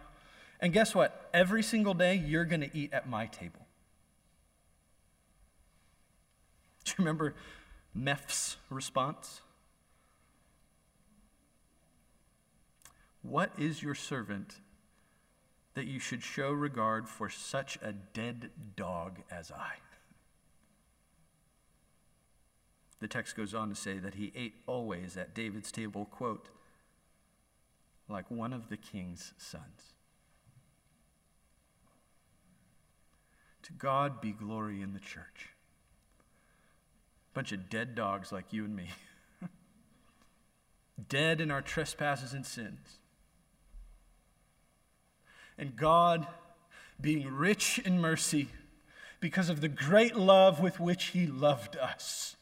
[0.59, 1.29] And guess what?
[1.33, 3.65] Every single day, you're going to eat at my table.
[6.83, 7.35] Do you remember
[7.93, 9.41] Meph's response?
[13.21, 14.55] What is your servant
[15.75, 19.73] that you should show regard for such a dead dog as I.
[23.01, 26.47] The text goes on to say that he ate always at David's table, quote,
[28.07, 29.93] like one of the king's sons.
[33.63, 35.49] To God be glory in the church.
[37.33, 38.89] Bunch of dead dogs like you and me.
[41.09, 42.99] dead in our trespasses and sins
[45.57, 46.27] and God,
[46.99, 48.49] being rich in mercy,
[49.19, 52.35] because of the great love with which He loved us,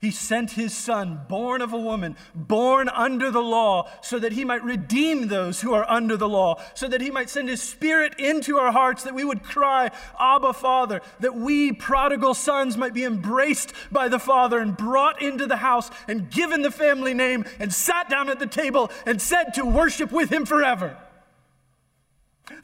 [0.00, 4.44] He sent his son, born of a woman, born under the law, so that he
[4.44, 8.14] might redeem those who are under the law, so that he might send his spirit
[8.20, 13.02] into our hearts, that we would cry, Abba, Father, that we, prodigal sons, might be
[13.02, 17.74] embraced by the Father and brought into the house and given the family name and
[17.74, 20.96] sat down at the table and said to worship with him forever.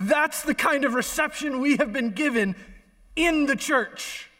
[0.00, 2.56] That's the kind of reception we have been given
[3.16, 4.30] in the church.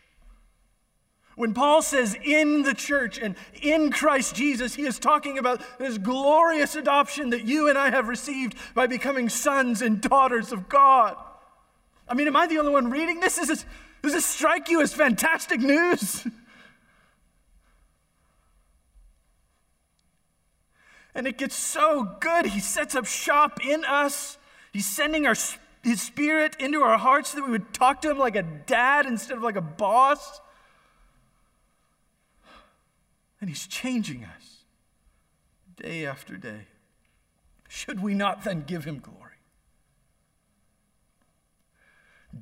[1.36, 5.98] When Paul says in the church and in Christ Jesus, he is talking about this
[5.98, 11.16] glorious adoption that you and I have received by becoming sons and daughters of God.
[12.08, 13.36] I mean, am I the only one reading this?
[13.36, 13.64] Does this,
[14.02, 16.24] does this strike you as fantastic news?
[21.16, 22.46] And it gets so good.
[22.46, 24.36] He sets up shop in us.
[24.74, 25.36] He's sending our,
[25.84, 29.06] his spirit into our hearts so that we would talk to him like a dad
[29.06, 30.40] instead of like a boss.
[33.40, 34.64] And He's changing us
[35.76, 36.62] day after day.
[37.68, 39.20] Should we not then give Him glory?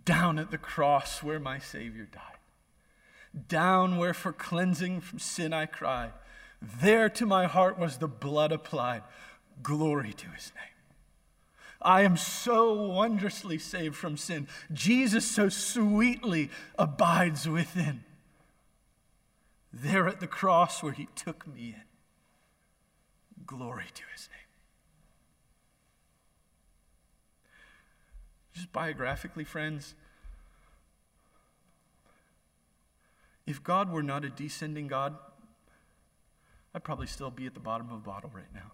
[0.07, 5.67] Down at the cross where my Savior died, down where for cleansing from sin I
[5.67, 6.13] cried,
[6.63, 9.03] there to my heart was the blood applied.
[9.63, 10.72] Glory to His name.
[11.85, 14.49] I am so wondrously saved from sin.
[14.73, 18.05] Jesus so sweetly abides within
[19.73, 21.83] there at the cross where he took me in.
[23.47, 24.39] Glory to his name.
[28.55, 29.95] Just biographically, friends,
[33.47, 35.17] if God were not a descending God,
[36.75, 38.73] I'd probably still be at the bottom of a bottle right now.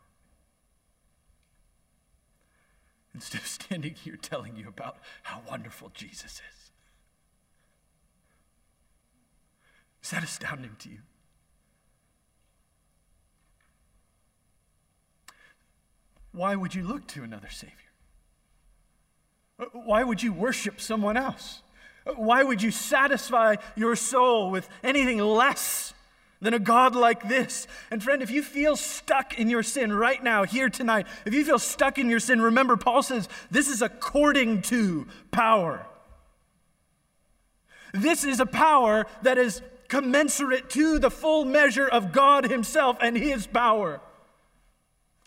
[3.14, 6.70] Instead of standing here telling you about how wonderful Jesus is.
[10.02, 10.98] Is that astounding to you?
[16.32, 17.74] Why would you look to another Savior?
[19.72, 21.62] Why would you worship someone else?
[22.16, 25.92] Why would you satisfy your soul with anything less
[26.40, 27.66] than a God like this?
[27.90, 31.44] And friend, if you feel stuck in your sin right now, here tonight, if you
[31.44, 35.86] feel stuck in your sin, remember Paul says this is according to power.
[37.92, 43.16] This is a power that is commensurate to the full measure of God Himself and
[43.16, 44.00] His power.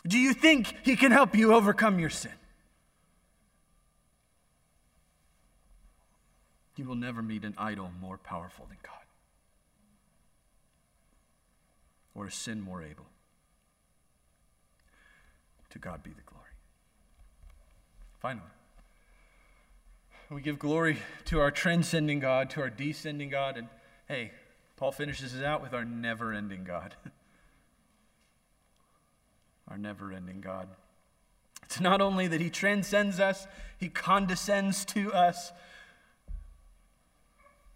[0.06, 2.32] Do you think He can help you overcome your sin?
[6.76, 9.01] You will never meet an idol more powerful than God,
[12.14, 13.06] or a sin more able.
[15.70, 16.50] To God be the glory.
[18.20, 18.46] Finally,
[20.30, 23.68] we give glory to our transcending God, to our descending God, and
[24.08, 24.32] hey,
[24.76, 26.94] Paul finishes it out with our never ending God.
[29.68, 30.68] our never ending God.
[31.64, 33.46] It's not only that he transcends us,
[33.78, 35.52] he condescends to us,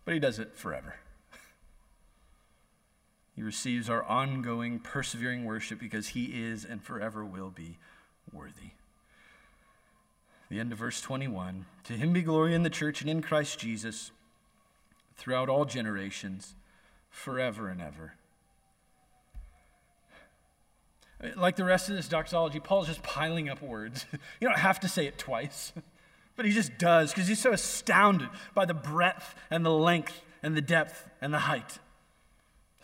[0.04, 0.96] but he does it forever.
[3.36, 7.76] He receives our ongoing, persevering worship because he is and forever will be
[8.32, 8.70] worthy.
[10.48, 13.58] The end of verse 21 To him be glory in the church and in Christ
[13.58, 14.10] Jesus
[15.16, 16.54] throughout all generations
[17.10, 18.14] forever and ever.
[21.34, 24.06] Like the rest of this doxology, Paul's just piling up words.
[24.40, 25.72] You don't have to say it twice,
[26.36, 30.56] but he just does because he's so astounded by the breadth and the length and
[30.56, 31.78] the depth and the height.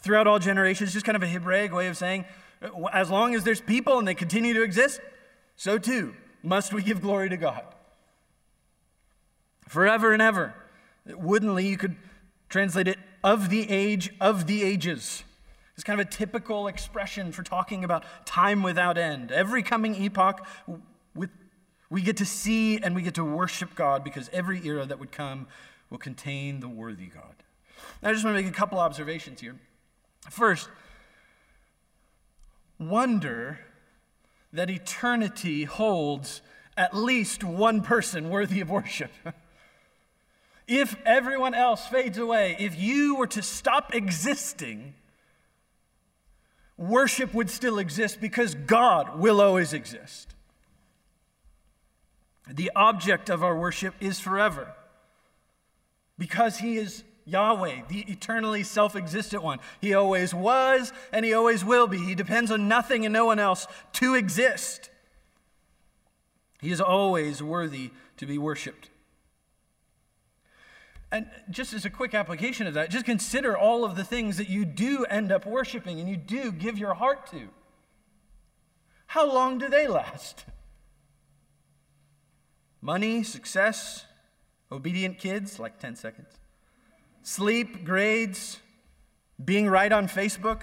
[0.02, 2.24] Throughout all generations, just kind of a Hebraic way of saying,
[2.92, 5.00] as long as there's people and they continue to exist,
[5.56, 7.62] so too must we give glory to God.
[9.68, 10.54] Forever and ever.
[11.06, 11.96] Woodenly, you could
[12.48, 15.24] translate it of the age of the ages.
[15.74, 19.32] It's kind of a typical expression for talking about time without end.
[19.32, 20.46] Every coming epoch,
[21.14, 21.30] with,
[21.90, 25.12] we get to see and we get to worship God because every era that would
[25.12, 25.46] come
[25.90, 27.34] will contain the worthy God.
[28.02, 29.56] I just want to make a couple observations here.
[30.30, 30.68] First,
[32.78, 33.58] wonder
[34.52, 36.42] that eternity holds
[36.76, 39.10] at least one person worthy of worship.
[40.66, 44.94] if everyone else fades away, if you were to stop existing,
[46.76, 50.34] worship would still exist because God will always exist.
[52.50, 54.74] The object of our worship is forever
[56.18, 59.58] because He is Yahweh, the eternally self existent one.
[59.80, 61.98] He always was and He always will be.
[61.98, 64.90] He depends on nothing and no one else to exist.
[66.60, 68.88] He is always worthy to be worshiped.
[71.10, 74.48] And just as a quick application of that, just consider all of the things that
[74.48, 77.48] you do end up worshiping and you do give your heart to.
[79.08, 80.46] How long do they last?
[82.80, 84.06] Money, success,
[84.70, 86.38] obedient kids, like 10 seconds.
[87.22, 88.58] Sleep, grades,
[89.42, 90.62] being right on Facebook.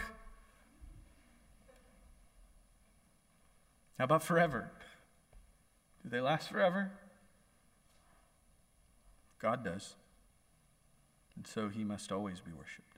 [3.97, 4.71] How about forever?
[6.03, 6.91] Do they last forever?
[9.41, 9.95] God does.
[11.35, 12.97] And so he must always be worshiped.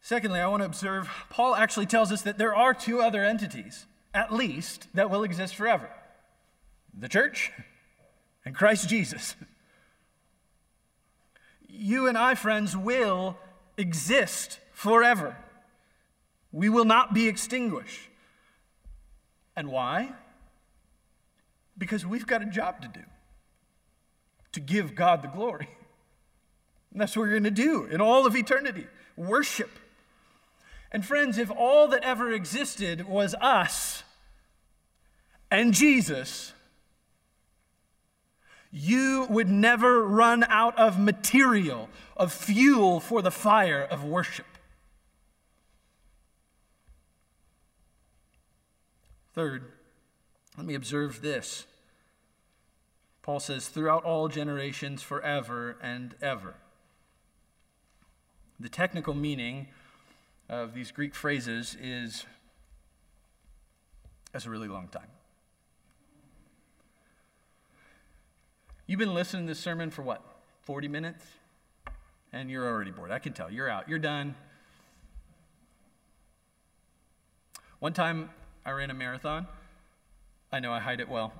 [0.00, 3.86] Secondly, I want to observe Paul actually tells us that there are two other entities,
[4.12, 5.88] at least, that will exist forever
[6.98, 7.50] the church
[8.44, 9.34] and Christ Jesus.
[11.74, 13.38] You and I, friends, will
[13.78, 15.34] exist forever.
[16.52, 18.10] We will not be extinguished.
[19.56, 20.12] And why?
[21.78, 23.00] Because we've got a job to do
[24.52, 25.68] to give God the glory.
[26.92, 29.70] And that's what we're going to do in all of eternity worship.
[30.90, 34.02] And friends, if all that ever existed was us
[35.50, 36.52] and Jesus,
[38.72, 44.46] you would never run out of material, of fuel for the fire of worship.
[49.34, 49.72] Third,
[50.56, 51.66] let me observe this.
[53.22, 56.54] Paul says, throughout all generations, forever and ever.
[58.58, 59.68] The technical meaning
[60.48, 62.24] of these Greek phrases is
[64.32, 65.08] that's a really long time.
[68.92, 70.22] You've been listening to this sermon for what?
[70.64, 71.24] 40 minutes?
[72.30, 73.10] And you're already bored.
[73.10, 73.50] I can tell.
[73.50, 73.88] You're out.
[73.88, 74.34] You're done.
[77.78, 78.28] One time
[78.66, 79.46] I ran a marathon.
[80.52, 81.32] I know I hide it well.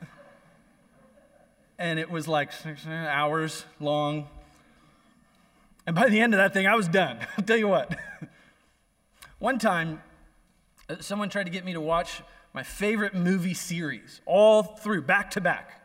[1.76, 4.28] and it was like six hours long.
[5.88, 7.18] And by the end of that thing, I was done.
[7.36, 7.98] I'll tell you what.
[9.40, 10.00] One time,
[10.88, 12.22] uh, someone tried to get me to watch
[12.54, 15.75] my favorite movie series all through, back to back.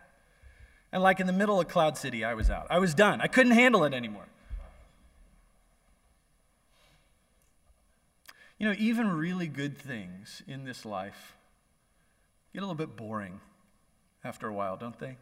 [0.91, 2.67] And like in the middle of Cloud City, I was out.
[2.69, 3.21] I was done.
[3.21, 4.25] I couldn't handle it anymore.
[8.57, 11.35] You know, even really good things in this life
[12.53, 13.39] get a little bit boring
[14.23, 15.17] after a while, don't they?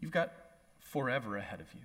[0.00, 0.32] You've got
[0.78, 1.82] forever ahead of you.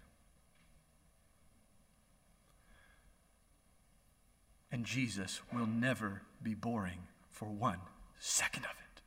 [4.71, 6.99] And Jesus will never be boring
[7.29, 7.79] for one
[8.23, 9.01] second of it.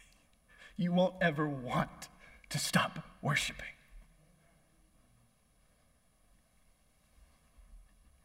[0.76, 2.08] You won't ever want
[2.50, 3.66] to stop worshiping.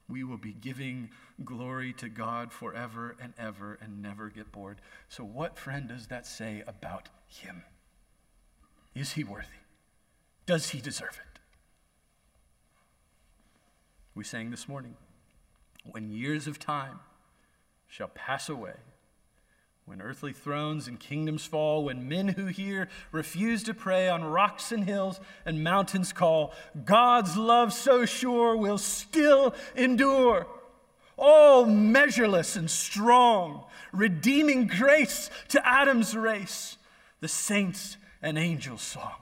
[0.08, 1.10] We will be giving
[1.44, 4.82] glory to God forever and ever and never get bored.
[5.10, 7.64] So, what, friend, does that say about Him?
[8.94, 9.48] Is He worthy?
[10.46, 11.40] Does He deserve it?
[14.14, 14.96] We sang this morning
[15.84, 17.00] when years of time
[17.94, 18.74] shall pass away.
[19.86, 24.72] When earthly thrones and kingdoms fall, when men who hear refuse to pray on rocks
[24.72, 30.48] and hills and mountains call, God's love so sure will still endure.
[31.18, 36.78] All measureless and strong, redeeming grace to Adam's race,
[37.20, 39.22] the saints and angels' song.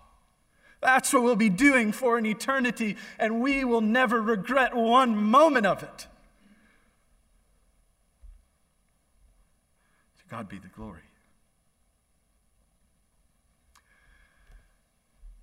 [0.80, 5.66] That's what we'll be doing for an eternity, and we will never regret one moment
[5.66, 6.08] of it.
[10.32, 11.02] God be the glory.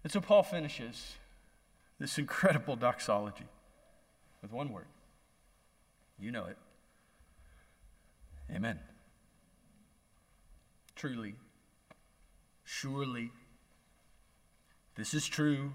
[0.03, 1.17] And so Paul finishes
[1.99, 3.45] this incredible doxology
[4.41, 4.87] with one word.
[6.19, 6.57] You know it.
[8.51, 8.79] Amen.
[10.97, 11.35] Truly,
[12.65, 13.31] surely,
[14.97, 15.75] this is true.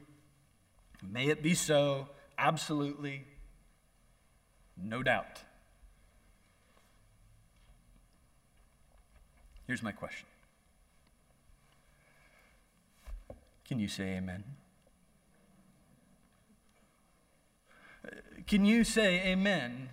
[1.07, 2.07] May it be so.
[2.35, 3.25] Absolutely.
[4.75, 5.43] No doubt.
[9.67, 10.27] Here's my question
[13.65, 14.43] Can you say amen?
[18.45, 19.89] Can you say amen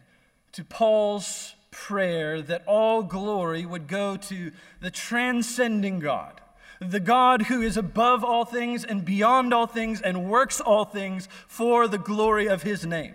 [0.53, 4.51] to Paul's prayer that all glory would go to
[4.81, 6.41] the transcending God,
[6.81, 11.29] the God who is above all things and beyond all things and works all things
[11.47, 13.15] for the glory of his name?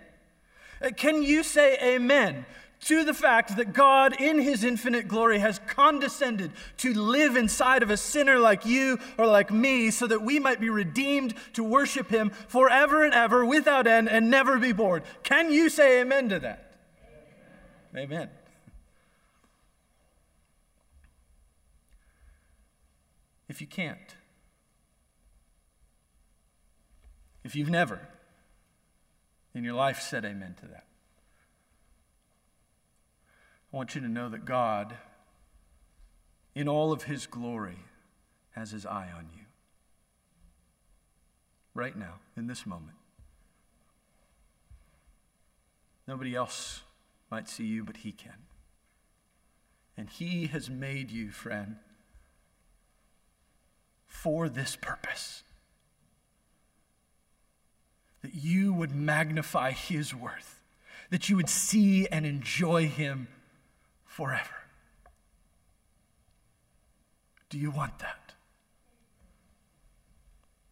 [0.96, 2.46] Can you say amen
[2.86, 7.90] to the fact that God, in his infinite glory, has condescended to live inside of
[7.90, 12.08] a sinner like you or like me so that we might be redeemed to worship
[12.08, 15.02] him forever and ever without end and never be bored.
[15.22, 16.74] Can you say amen to that?
[17.94, 18.04] Amen.
[18.04, 18.28] amen.
[23.48, 24.16] if you can't,
[27.44, 28.00] if you've never
[29.54, 30.85] in your life said amen to that,
[33.76, 34.96] I want you to know that God,
[36.54, 37.76] in all of his glory,
[38.52, 39.42] has his eye on you.
[41.74, 42.96] Right now, in this moment.
[46.08, 46.84] Nobody else
[47.30, 48.46] might see you, but he can.
[49.94, 51.76] And he has made you, friend,
[54.06, 55.42] for this purpose
[58.22, 60.62] that you would magnify his worth,
[61.10, 63.28] that you would see and enjoy him
[64.16, 64.56] forever.
[67.50, 68.32] Do you want that?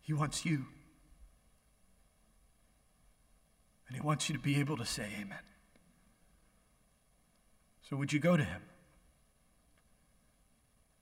[0.01, 0.65] He wants you.
[3.87, 5.45] And he wants you to be able to say amen.
[7.83, 8.63] So, would you go to him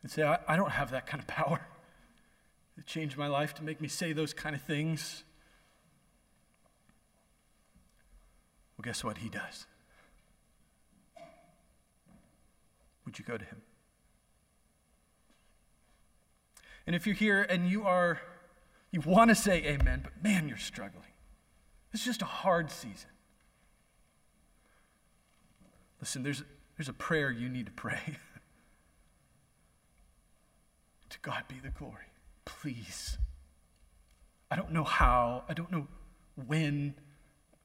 [0.03, 1.61] and say, I, I don't have that kind of power
[2.76, 5.22] to change my life, to make me say those kind of things?
[8.76, 9.18] Well, guess what?
[9.18, 9.66] He does.
[13.12, 13.60] Would you go to him?
[16.86, 18.18] And if you're here and you are,
[18.90, 21.12] you want to say amen, but man, you're struggling.
[21.92, 23.10] It's just a hard season.
[26.00, 26.42] Listen, there's,
[26.78, 28.00] there's a prayer you need to pray.
[31.10, 32.06] to God be the glory.
[32.46, 33.18] Please.
[34.50, 35.86] I don't know how, I don't know
[36.46, 36.94] when,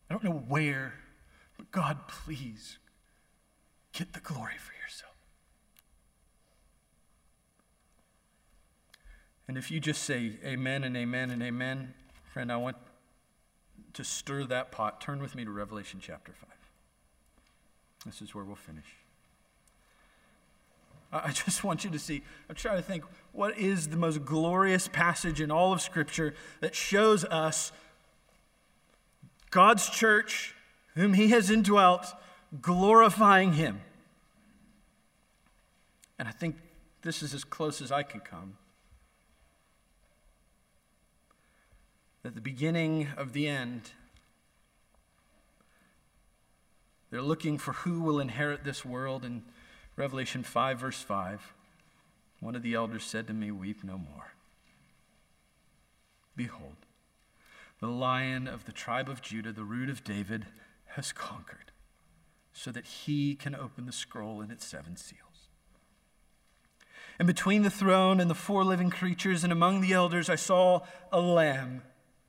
[0.10, 0.96] I don't know where,
[1.56, 2.80] but God, please
[3.94, 5.07] get the glory for yourself.
[9.48, 11.94] And if you just say amen and amen and amen,
[12.34, 12.78] friend, I want
[13.94, 15.00] to stir that pot.
[15.00, 16.50] Turn with me to Revelation chapter 5.
[18.06, 18.86] This is where we'll finish.
[21.12, 24.88] I just want you to see, I'm trying to think, what is the most glorious
[24.88, 27.72] passage in all of Scripture that shows us
[29.50, 30.54] God's church,
[30.96, 32.06] whom He has indwelt,
[32.62, 33.82] glorifying Him?
[36.20, 36.58] And I think
[37.04, 38.58] this is as close as I can come.
[42.28, 43.92] At the beginning of the end,
[47.10, 49.24] they're looking for who will inherit this world.
[49.24, 49.44] In
[49.96, 51.54] Revelation 5, verse 5,
[52.42, 54.34] one of the elders said to me, Weep no more.
[56.36, 56.76] Behold,
[57.80, 60.48] the lion of the tribe of Judah, the root of David,
[60.96, 61.72] has conquered,
[62.52, 65.48] so that he can open the scroll and its seven seals.
[67.20, 70.82] And between the throne and the four living creatures and among the elders, I saw
[71.10, 71.84] a lamb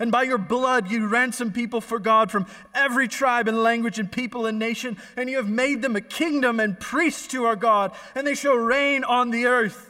[0.00, 4.10] and by your blood you ransomed people for God from every tribe and language and
[4.10, 4.96] people and nation.
[5.16, 8.56] And you have made them a kingdom and priests to our God, and they shall
[8.56, 9.89] reign on the earth.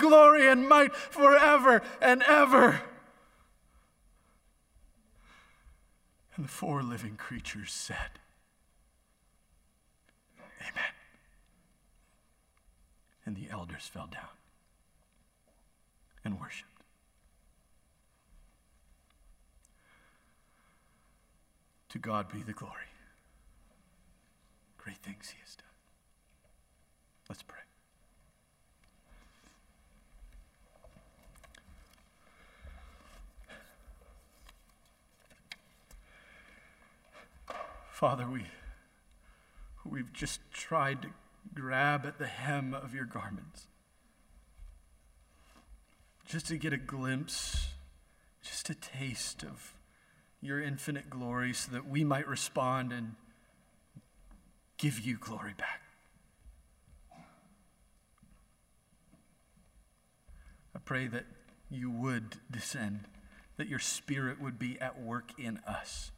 [0.01, 2.81] glory and might forever and ever.
[6.35, 8.19] And the four living creatures said,
[10.59, 10.93] Amen.
[13.25, 14.29] And the elders fell down
[16.25, 16.67] and worshiped.
[21.89, 22.73] To God be the glory.
[24.77, 25.65] Great things He has done.
[27.29, 27.60] Let's pray.
[38.01, 38.47] Father, we,
[39.85, 41.09] we've just tried to
[41.53, 43.67] grab at the hem of your garments
[46.25, 47.67] just to get a glimpse,
[48.41, 49.75] just a taste of
[50.41, 53.13] your infinite glory so that we might respond and
[54.79, 55.83] give you glory back.
[60.75, 61.25] I pray that
[61.69, 63.01] you would descend,
[63.57, 66.11] that your spirit would be at work in us,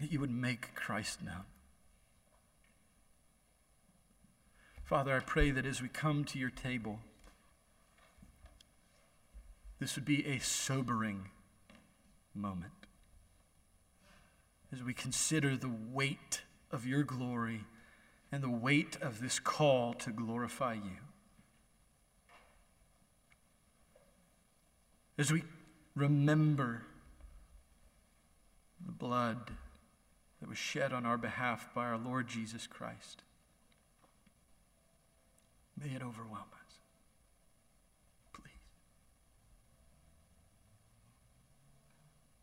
[0.00, 1.44] that you would make Christ known.
[4.84, 7.00] Father, I pray that as we come to your table,
[9.78, 11.30] this would be a sobering
[12.34, 12.72] moment
[14.72, 17.64] as we consider the weight of your glory
[18.30, 20.98] and the weight of this call to glorify you.
[25.16, 25.42] As we
[25.96, 26.82] remember
[28.84, 29.50] the blood
[30.40, 33.22] that was shed on our behalf by our Lord Jesus Christ,
[35.80, 36.74] may it overwhelm us.
[38.32, 38.50] Please.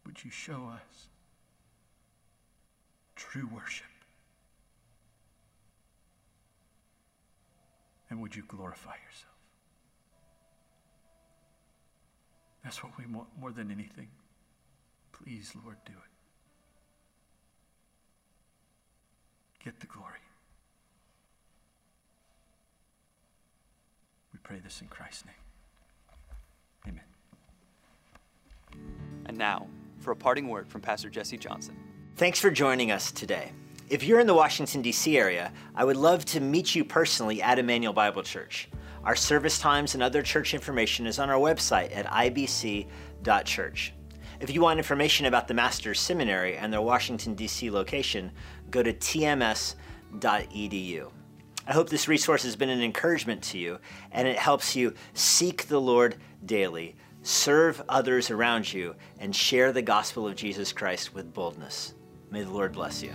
[0.05, 1.07] Would you show us
[3.15, 3.85] true worship?
[8.09, 9.35] And would you glorify yourself?
[12.63, 14.07] That's what we want more than anything.
[15.11, 16.14] Please, Lord, do it.
[19.65, 20.11] Get the glory.
[24.31, 25.33] We pray this in Christ's name.
[26.87, 27.03] Amen.
[29.25, 29.65] And now,
[29.99, 31.75] for a parting word from Pastor Jesse Johnson.
[32.15, 33.53] Thanks for joining us today.
[33.89, 35.17] If you're in the Washington, D.C.
[35.17, 38.69] area, I would love to meet you personally at Immanuel Bible Church.
[39.03, 43.93] Our service times and other church information is on our website at ibc.church.
[44.39, 47.71] If you want information about the Master's Seminary and their Washington, D.C.
[47.71, 48.31] location,
[48.75, 49.71] go to tms.edu.
[51.67, 53.79] I hope this resource has been an encouragement to you
[54.11, 59.81] and it helps you seek the Lord daily, serve others around you, and share the
[59.81, 61.93] gospel of Jesus Christ with boldness.
[62.29, 63.13] May the Lord bless you.